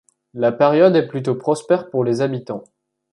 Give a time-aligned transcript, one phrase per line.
[0.33, 2.63] La période est plutôt prospère pour les habitants.